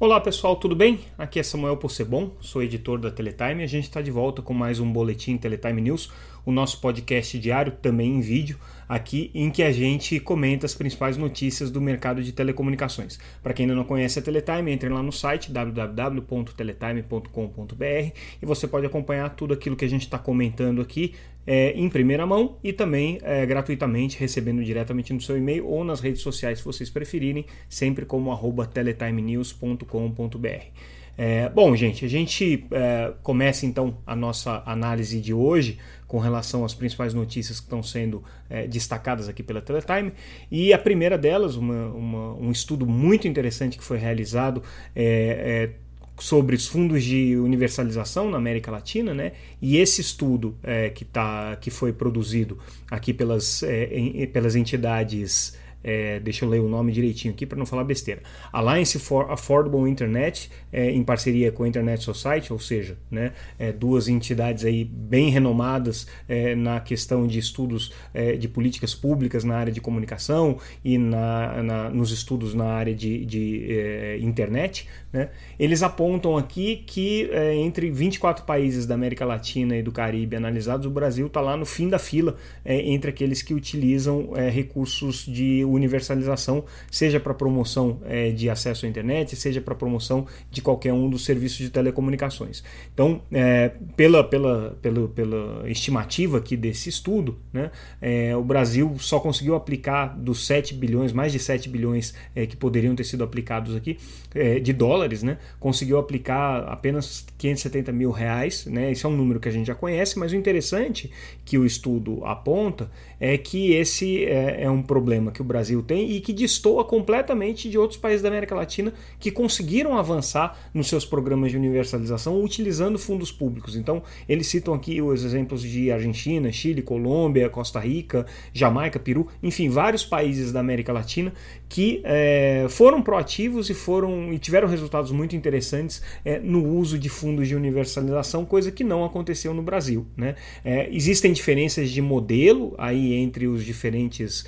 [0.00, 0.98] Olá pessoal, tudo bem?
[1.18, 4.80] Aqui é Samuel Possebon, sou editor da Teletime a gente está de volta com mais
[4.80, 6.10] um Boletim Teletime News,
[6.46, 8.58] o nosso podcast diário, também em vídeo,
[8.88, 13.18] aqui em que a gente comenta as principais notícias do mercado de telecomunicações.
[13.42, 18.86] Para quem ainda não conhece a Teletime, entre lá no site www.teletime.com.br e você pode
[18.86, 21.14] acompanhar tudo aquilo que a gente está comentando aqui
[21.46, 26.00] é, em primeira mão e também é, gratuitamente, recebendo diretamente no seu e-mail ou nas
[26.00, 30.90] redes sociais, se vocês preferirem, sempre como arroba teletimenews.com.br.
[31.22, 36.64] É, bom, gente, a gente é, começa então a nossa análise de hoje com relação
[36.64, 40.12] às principais notícias que estão sendo é, destacadas aqui pela Teletime.
[40.50, 44.62] E a primeira delas, uma, uma, um estudo muito interessante que foi realizado
[44.96, 45.89] é, é
[46.20, 49.32] sobre os fundos de universalização na América Latina, né?
[49.60, 52.58] E esse estudo é, que, tá, que foi produzido
[52.90, 57.58] aqui pelas, é, em, pelas entidades é, deixa eu ler o nome direitinho aqui para
[57.58, 58.22] não falar besteira.
[58.52, 63.72] Alliance for Affordable Internet, é, em parceria com a Internet Society, ou seja, né, é,
[63.72, 69.56] duas entidades aí bem renomadas é, na questão de estudos é, de políticas públicas na
[69.56, 74.88] área de comunicação e na, na nos estudos na área de, de é, internet.
[75.12, 80.86] Né, eles apontam aqui que entre 24 países da América Latina e do Caribe analisados,
[80.86, 86.64] o Brasil está lá no fim da fila entre aqueles que utilizam recursos de universalização,
[86.90, 91.24] seja para promoção é, de acesso à internet, seja para promoção de qualquer um dos
[91.24, 92.62] serviços de telecomunicações.
[92.92, 99.20] Então, é, pela, pela, pela, pela estimativa aqui desse estudo, né, é, o Brasil só
[99.20, 103.74] conseguiu aplicar dos 7 bilhões, mais de 7 bilhões é, que poderiam ter sido aplicados
[103.76, 103.98] aqui,
[104.34, 108.66] é, de dólares, né, conseguiu aplicar apenas 570 mil reais.
[108.66, 111.10] Né, esse é um número que a gente já conhece, mas o interessante
[111.44, 115.82] que o estudo aponta é que esse é, é um problema que o Brasil Brasil
[115.82, 120.88] tem e que destoa completamente de outros países da América Latina que conseguiram avançar nos
[120.88, 123.76] seus programas de universalização utilizando fundos públicos.
[123.76, 129.68] Então, eles citam aqui os exemplos de Argentina, Chile, Colômbia, Costa Rica, Jamaica, Peru, enfim,
[129.68, 131.32] vários países da América Latina
[131.68, 137.08] que é, foram proativos e foram e tiveram resultados muito interessantes é, no uso de
[137.08, 140.04] fundos de universalização, coisa que não aconteceu no Brasil.
[140.16, 140.34] Né?
[140.64, 144.44] É, existem diferenças de modelo aí entre os diferentes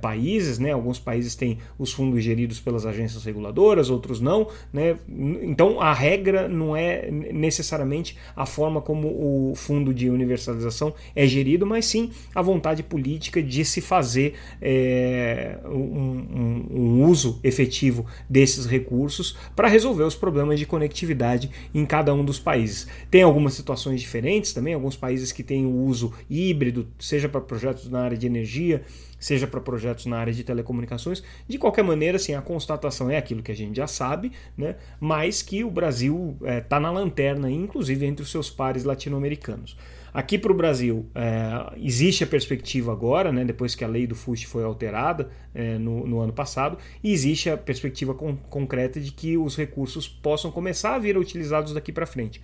[0.00, 0.72] países né?
[0.72, 4.96] Alguns países têm os fundos geridos pelas agências reguladoras, outros não, né?
[5.42, 11.66] Então a regra não é necessariamente a forma como o fundo de universalização é gerido,
[11.66, 18.66] mas sim a vontade política de se fazer é, um, um, um uso efetivo desses
[18.66, 22.86] recursos para resolver os problemas de conectividade em cada um dos países.
[23.10, 27.88] Tem algumas situações diferentes também, alguns países que têm o uso híbrido, seja para projetos
[27.88, 28.82] na área de energia,
[29.18, 31.22] seja para projetos na área de telecomunicações.
[31.48, 34.76] De qualquer maneira, assim, a constatação é aquilo que a gente já sabe, né?
[35.00, 39.76] mas que o Brasil está é, tá na lanterna, inclusive entre os seus pares latino-americanos.
[40.16, 44.14] Aqui para o Brasil, é, existe a perspectiva agora, né, depois que a lei do
[44.14, 49.12] FUST foi alterada é, no, no, ano passado, e existe a perspectiva con concreta de
[49.12, 52.40] que os recursos possam começar a vir utilizados daqui para frente.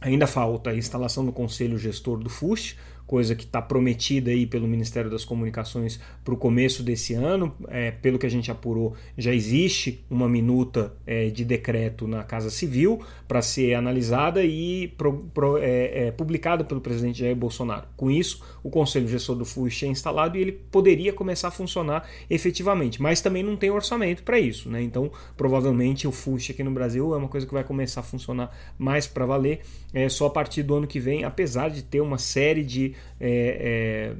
[0.00, 4.66] Ainda falta a instalação do conselho gestor do FUST, coisa que está prometida aí pelo
[4.66, 7.54] Ministério das Comunicações para o começo desse ano.
[7.68, 12.50] É, pelo que a gente apurou, já existe uma minuta é, de decreto na Casa
[12.50, 17.86] Civil para ser analisada e pro, pro, é, é, publicada pelo presidente Jair Bolsonaro.
[17.96, 22.08] Com isso, o Conselho Gestor do FUST é instalado e ele poderia começar a funcionar
[22.28, 24.68] efetivamente, mas também não tem orçamento para isso.
[24.68, 24.82] Né?
[24.82, 28.56] Então, provavelmente, o FUST aqui no Brasil é uma coisa que vai começar a funcionar
[28.78, 29.60] mais para valer
[29.92, 34.12] é, só a partir do ano que vem, apesar de ter uma série de é,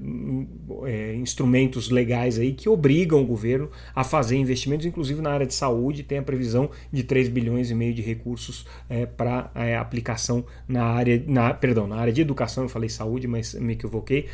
[0.84, 5.46] é, é, instrumentos legais aí que obrigam o governo a fazer investimentos, inclusive na área
[5.46, 9.76] de saúde, tem a previsão de 3 bilhões e meio de recursos é, para é,
[9.76, 14.26] aplicação na área, na, perdão, na área de educação, eu falei saúde, mas me equivoquei,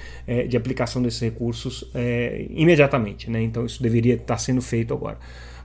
[0.49, 1.91] de aplicação desses recursos
[2.51, 3.31] imediatamente.
[3.31, 3.43] Né?
[3.43, 5.19] Então isso deveria estar sendo feito agora.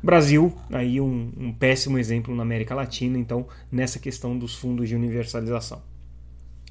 [0.04, 4.96] Brasil, aí um, um péssimo exemplo na América Latina, então, nessa questão dos fundos de
[4.96, 5.93] universalização.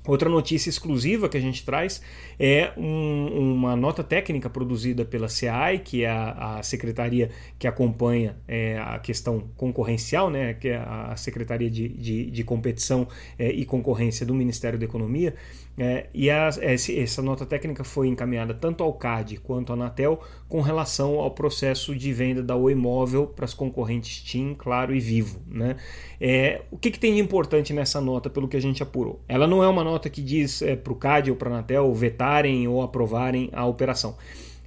[0.05, 2.03] Outra notícia exclusiva que a gente traz
[2.39, 8.37] é um, uma nota técnica produzida pela CEAI, que é a, a secretaria que acompanha
[8.49, 13.07] é, a questão concorrencial, né, que é a Secretaria de, de, de Competição
[13.39, 15.35] é, e Concorrência do Ministério da Economia.
[15.77, 21.19] É, e essa nota técnica foi encaminhada tanto ao CAD quanto à Anatel com relação
[21.19, 25.41] ao processo de venda da Oi Móvel para as concorrentes TIM, Claro e Vivo.
[25.47, 25.77] Né?
[26.21, 29.23] É, o que, que, tem de importante nessa nota, pelo que a gente apurou?
[29.27, 31.93] Ela não é uma nota que diz é, para o CAD ou para a Anatel
[31.95, 34.17] vetarem ou aprovarem a operação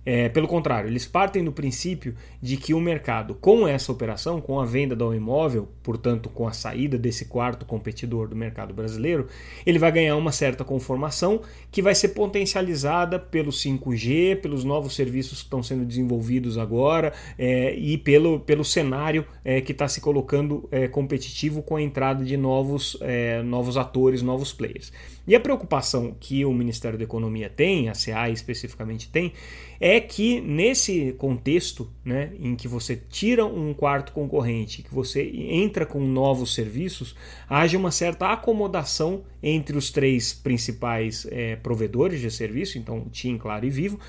[0.06, 4.60] É, pelo contrário, eles partem do princípio de que o mercado, com essa operação, com
[4.60, 9.28] a venda do imóvel, portanto, com a saída desse quarto competidor do mercado brasileiro,
[9.66, 11.42] ele vai ganhar uma certa conformação
[11.72, 17.74] que vai ser potencializada pelo 5G, pelos novos serviços que estão sendo desenvolvidos agora é,
[17.74, 22.38] e pelo, pelo cenário é, que está se colocando é, competitivo com a entrada de
[22.38, 24.92] novos, é, novos atores, novos players.
[25.28, 29.34] E a preocupação que o Ministério da Economia tem, a CA especificamente tem,
[29.80, 35.86] é que nesse contexto né, em que você tira um quarto concorrente, que você entra
[35.86, 37.16] com novos serviços,
[37.50, 43.66] haja uma certa acomodação entre os três principais é, provedores de serviço, então TIM, Claro
[43.66, 44.00] e Vivo,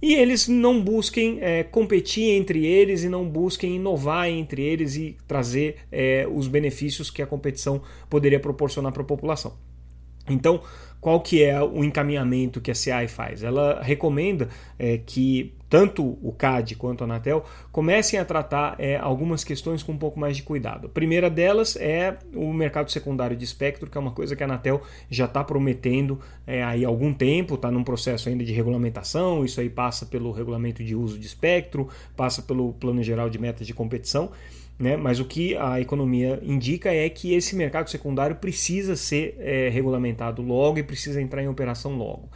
[0.00, 5.16] e eles não busquem é, competir entre eles e não busquem inovar entre eles e
[5.26, 7.80] trazer é, os benefícios que a competição
[8.10, 9.56] poderia proporcionar para a população.
[10.28, 10.62] Então,
[11.04, 13.42] qual que é o encaminhamento que a CI faz?
[13.42, 14.48] Ela recomenda
[14.78, 19.92] é, que tanto o CAD quanto a Anatel comecem a tratar é, algumas questões com
[19.92, 20.86] um pouco mais de cuidado.
[20.86, 24.46] A primeira delas é o mercado secundário de espectro, que é uma coisa que a
[24.46, 29.60] Anatel já está prometendo é, há algum tempo, está num processo ainda de regulamentação, isso
[29.60, 33.74] aí passa pelo regulamento de uso de espectro, passa pelo plano geral de metas de
[33.74, 34.30] competição.
[34.78, 34.96] Né?
[34.96, 40.42] Mas o que a economia indica é que esse mercado secundário precisa ser é, regulamentado
[40.42, 42.28] logo e precisa entrar em operação logo.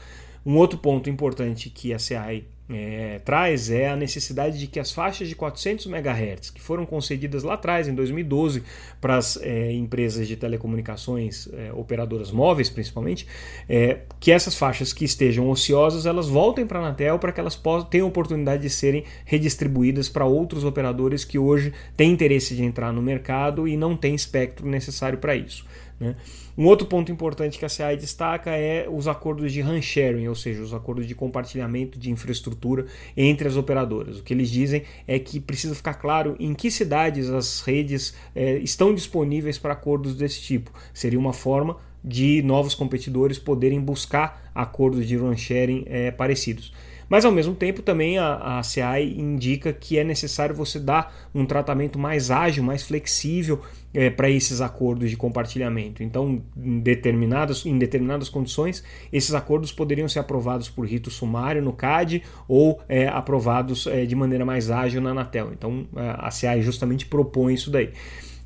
[0.47, 4.93] Um outro ponto importante que a CEAI é, traz é a necessidade de que as
[4.93, 8.63] faixas de 400 MHz, que foram concedidas lá atrás, em 2012,
[9.01, 13.27] para as é, empresas de telecomunicações, é, operadoras móveis principalmente,
[13.69, 17.61] é, que essas faixas que estejam ociosas, elas voltem para a Anatel para que elas
[17.91, 23.01] tenham oportunidade de serem redistribuídas para outros operadores que hoje têm interesse de entrar no
[23.01, 25.65] mercado e não têm espectro necessário para isso.
[26.01, 26.15] Né?
[26.57, 30.35] Um outro ponto importante que a CAI destaca é os acordos de RAN sharing, ou
[30.35, 32.87] seja, os acordos de compartilhamento de infraestrutura
[33.17, 34.19] entre as operadoras.
[34.19, 38.59] O que eles dizem é que precisa ficar claro em que cidades as redes é,
[38.59, 40.73] estão disponíveis para acordos desse tipo.
[40.95, 46.73] Seria uma forma de novos competidores poderem buscar acordos de RAN sharing é, parecidos.
[47.09, 51.47] Mas ao mesmo tempo também a, a CAI indica que é necessário você dar um
[51.47, 53.61] tratamento mais ágil, mais flexível
[53.95, 56.03] é, para esses acordos de compartilhamento.
[56.03, 61.73] Então, em determinadas, em determinadas condições, esses acordos poderiam ser aprovados por rito sumário no
[61.73, 65.53] CAD ou é, aprovados é, de maneira mais ágil na Anatel.
[65.53, 67.93] Então, a CAI justamente propõe isso daí.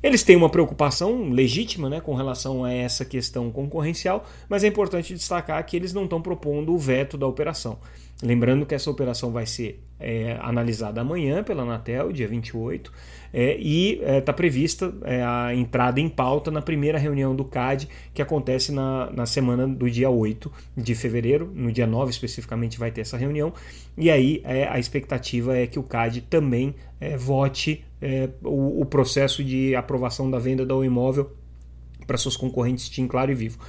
[0.03, 5.13] Eles têm uma preocupação legítima né, com relação a essa questão concorrencial, mas é importante
[5.13, 7.79] destacar que eles não estão propondo o veto da operação.
[8.21, 12.91] Lembrando que essa operação vai ser é, analisada amanhã pela Anatel, dia 28,
[13.33, 17.87] é, e está é, prevista é, a entrada em pauta na primeira reunião do CAD,
[18.13, 22.91] que acontece na, na semana do dia 8 de fevereiro, no dia 9 especificamente vai
[22.91, 23.53] ter essa reunião,
[23.97, 26.75] e aí é, a expectativa é que o CAD também
[28.03, 31.31] é, o, o, processo de aprovação da venda do imóvel
[32.05, 33.59] para seus concorrentes TIM Claro e Vivo.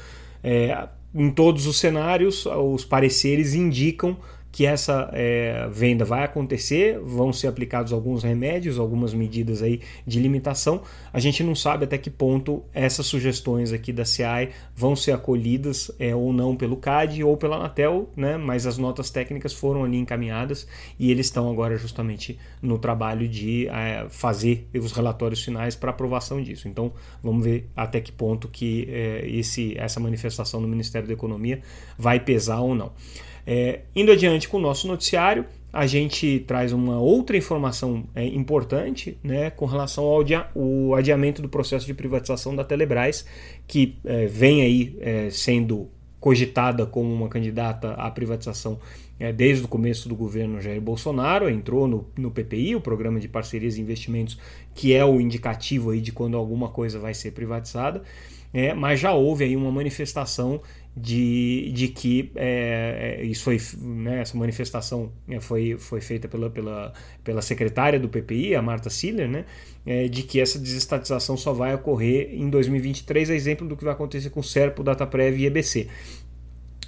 [1.15, 4.17] em todos os cenários, os pareceres indicam
[4.55, 10.21] que essa é, venda vai acontecer, vão ser aplicados alguns remédios, algumas medidas aí de
[10.21, 10.83] limitação.
[11.13, 15.91] A gente não sabe até que ponto essas sugestões aqui da CI vão ser acolhidas
[15.99, 18.37] é, ou não pelo CAD ou pela Anatel, né?
[18.37, 20.69] mas as notas técnicas foram ali encaminhadas
[21.01, 26.41] e eles estão agora justamente no trabalho de é, fazer os relatórios finais para aprovação
[26.41, 26.69] disso.
[26.69, 31.61] Então vamos ver até que ponto que é, esse, essa manifestação do Ministério da Economia
[31.99, 32.93] vai pesar ou não.
[33.47, 39.19] É, indo adiante com o nosso noticiário, a gente traz uma outra informação é, importante
[39.23, 40.49] né, com relação ao adia
[40.97, 43.27] adiamento do processo de privatização da Telebrás,
[43.67, 45.89] que é, vem aí é, sendo
[46.21, 48.79] cogitada como uma candidata à privatização
[49.19, 53.29] é, desde o começo do governo Jair Bolsonaro, entrou no, no PPI, o Programa de
[53.29, 54.39] Parcerias e Investimentos,
[54.75, 58.03] que é o indicativo aí de quando alguma coisa vai ser privatizada,
[58.53, 60.61] é, mas já houve aí uma manifestação
[60.97, 66.49] de, de que é, é, isso foi, né, essa manifestação é, foi, foi feita pela,
[66.49, 66.93] pela,
[67.25, 69.45] pela secretária do PPI, a Marta Siller, né,
[69.85, 73.93] é, de que essa desestatização só vai ocorrer em 2023, a exemplo do que vai
[73.93, 75.89] acontecer com o Serpo, Dataprev e EBC.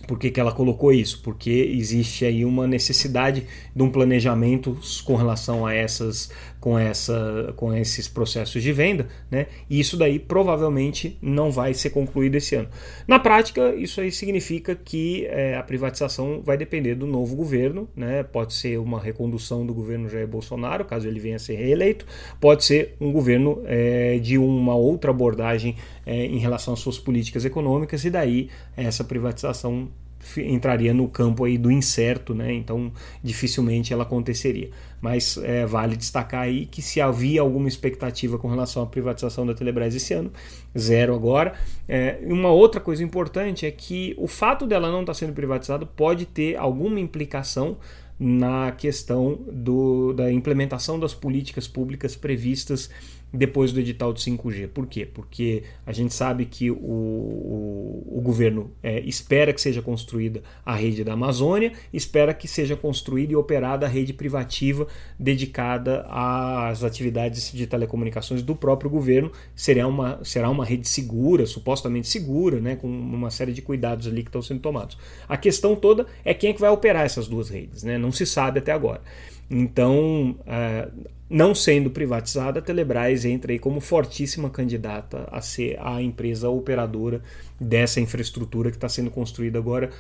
[0.07, 1.21] Por que, que ela colocou isso?
[1.23, 3.45] Porque existe aí uma necessidade
[3.75, 6.31] de um planejamento com relação a essas,
[6.67, 9.47] com, essa, com esses processos de venda, né?
[9.71, 12.69] E isso daí provavelmente não vai ser concluído esse ano.
[13.07, 18.25] Na prática, isso aí significa que é, a privatização vai depender do novo governo, né?
[18.25, 22.05] Pode ser uma recondução do governo Jair Bolsonaro, caso ele venha a ser reeleito,
[22.41, 27.45] pode ser um governo é, de uma outra abordagem é, em relação às suas políticas
[27.45, 29.89] econômicas, e daí essa privatização
[30.37, 32.53] entraria no campo aí do incerto, né?
[32.53, 32.93] Então
[33.23, 34.71] dificilmente ela aconteceria.
[35.01, 39.55] Mas é, vale destacar aí que se havia alguma expectativa com relação à privatização da
[39.55, 40.33] Telebrás esse ano,
[40.77, 41.55] zero agora.
[41.89, 45.85] É, uma outra coisa importante é que o fato dela não estar tá sendo privatizada
[45.87, 47.77] pode ter alguma implicação
[48.19, 52.91] na questão do, da implementação das políticas públicas previstas
[53.33, 54.69] depois do edital de 5G.
[54.69, 55.07] Por quê?
[55.07, 60.75] Porque a gente sabe que o, o, o governo é, espera que seja construída a
[60.75, 64.87] rede da Amazônia, espera que seja construída e operada a rede privativa
[65.19, 69.31] dedicada às atividades de telecomunicações do próprio governo.
[69.55, 74.23] Será uma, será uma rede segura, supostamente segura, né, com uma série de cuidados ali
[74.23, 74.97] que estão sendo tomados.
[75.29, 77.99] A questão toda é quem é que vai operar essas duas redes, né?
[78.07, 79.03] Não se sabe até agora.
[79.51, 80.89] Então, é,
[81.29, 87.21] não sendo privatizada, a Telebrás entra aí como fortíssima candidata a ser a empresa operadora
[87.61, 89.91] dessa infraestrutura que está sendo construída agora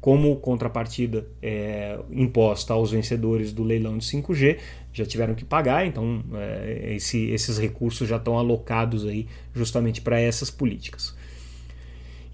[0.00, 4.58] como contrapartida é, imposta aos vencedores do leilão de 5G,
[4.92, 10.20] já tiveram que pagar, então é, esse, esses recursos já estão alocados aí justamente para
[10.20, 11.16] essas políticas.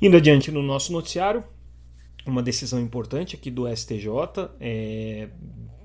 [0.00, 1.42] Indo adiante no nosso noticiário,
[2.26, 4.08] uma decisão importante aqui do STJ,
[4.60, 5.28] é,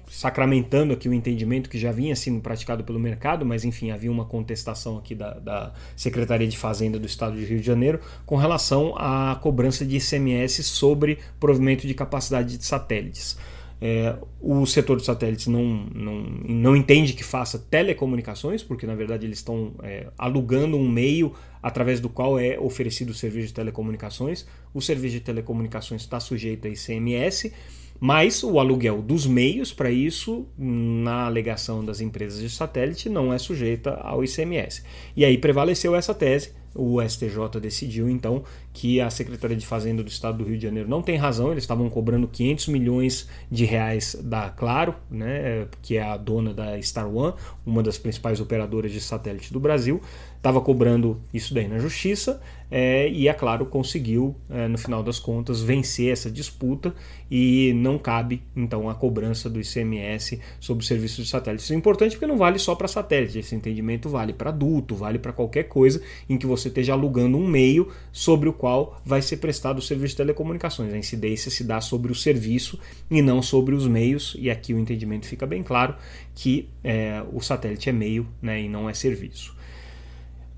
[0.09, 4.25] sacramentando aqui o entendimento que já vinha sendo praticado pelo mercado, mas enfim, havia uma
[4.25, 8.95] contestação aqui da, da, Secretaria de Fazenda do Estado de Rio de Janeiro com relação
[8.97, 13.37] à cobrança de ICMS sobre provimento de capacidade de satélites.
[13.81, 19.25] É, o setor de satélites não, não, não entende que faça telecomunicações, porque na verdade
[19.25, 21.33] eles estão é, alugando um meio
[21.63, 24.45] através do qual é oferecido o serviço de telecomunicações.
[24.73, 27.53] O serviço de telecomunicações está sujeito a ICMS
[27.99, 33.37] mas o aluguel dos meios para isso, na alegação das empresas de satélite, não é
[33.37, 34.83] sujeita ao ICMS.
[35.15, 36.53] E aí prevaleceu essa tese.
[36.75, 40.87] O STJ decidiu então que a Secretaria de Fazenda do Estado do Rio de Janeiro
[40.87, 46.03] não tem razão, eles estavam cobrando 500 milhões de reais da Claro, né, que é
[46.03, 47.33] a dona da Star One,
[47.65, 50.01] uma das principais operadoras de satélite do Brasil,
[50.37, 55.17] estava cobrando isso daí na justiça é, e a Claro conseguiu, é, no final das
[55.19, 56.93] contas, vencer essa disputa.
[57.31, 61.63] E não cabe então a cobrança do ICMS sobre o serviço de satélite.
[61.63, 65.19] Isso é importante porque não vale só para satélite, esse entendimento vale para adulto, vale
[65.19, 69.37] para qualquer coisa em que você esteja alugando um meio sobre o qual vai ser
[69.37, 70.93] prestado o serviço de telecomunicações.
[70.93, 74.79] A incidência se dá sobre o serviço e não sobre os meios, e aqui o
[74.79, 75.95] entendimento fica bem claro
[76.35, 79.57] que é, o satélite é meio né, e não é serviço.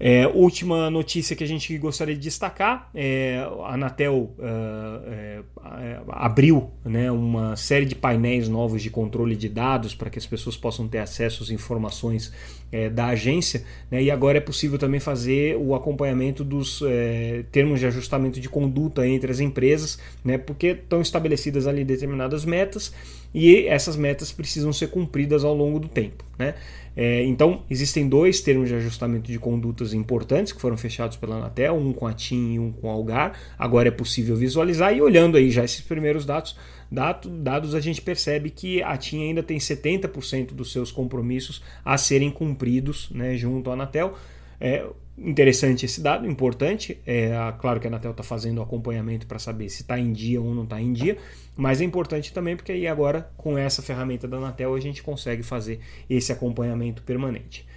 [0.03, 6.71] É, última notícia que a gente gostaria de destacar: é, a Anatel uh, é, abriu
[6.83, 10.87] né, uma série de painéis novos de controle de dados para que as pessoas possam
[10.87, 12.33] ter acesso às informações
[12.71, 17.79] é, da agência, né, e agora é possível também fazer o acompanhamento dos é, termos
[17.79, 22.91] de ajustamento de conduta entre as empresas, né, porque estão estabelecidas ali determinadas metas
[23.35, 26.25] e essas metas precisam ser cumpridas ao longo do tempo.
[26.39, 26.55] Né?
[26.95, 31.75] É, então, existem dois termos de ajustamento de condutas importantes que foram fechados pela Anatel,
[31.75, 33.37] um com a TIM e um com a Algar.
[33.57, 36.55] Agora é possível visualizar e olhando aí já esses primeiros dados,
[36.91, 42.29] dados a gente percebe que a TIM ainda tem 70% dos seus compromissos a serem
[42.29, 44.15] cumpridos né, junto à Anatel.
[44.61, 44.85] É
[45.17, 46.99] interessante esse dado, importante.
[47.05, 50.39] É, claro que a Anatel está fazendo o acompanhamento para saber se está em dia
[50.39, 51.17] ou não está em dia,
[51.57, 55.41] mas é importante também porque aí agora, com essa ferramenta da Anatel, a gente consegue
[55.41, 57.67] fazer esse acompanhamento permanente.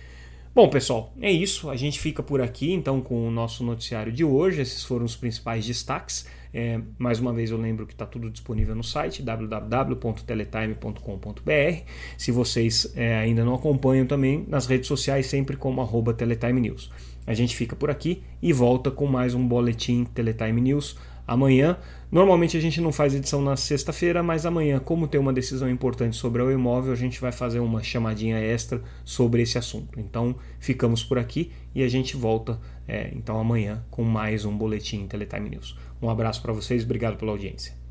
[0.54, 1.68] Bom, pessoal, é isso.
[1.68, 4.60] A gente fica por aqui então com o nosso noticiário de hoje.
[4.60, 6.26] Esses foram os principais destaques.
[6.56, 11.90] É, mais uma vez eu lembro que está tudo disponível no site www.teletime.com.br.
[12.16, 15.80] Se vocês é, ainda não acompanham também nas redes sociais, sempre como
[16.12, 16.92] Teletime News.
[17.26, 20.96] A gente fica por aqui e volta com mais um boletim Teletime News
[21.26, 21.78] amanhã.
[22.10, 26.16] Normalmente a gente não faz edição na sexta-feira, mas amanhã, como tem uma decisão importante
[26.16, 29.98] sobre o imóvel, a gente vai fazer uma chamadinha extra sobre esse assunto.
[29.98, 35.06] Então ficamos por aqui e a gente volta é, então amanhã com mais um boletim
[35.06, 35.76] Teletime News.
[36.00, 37.83] Um abraço para vocês, obrigado pela audiência.